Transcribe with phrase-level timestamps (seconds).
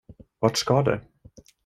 [0.39, 1.01] Vart ska du?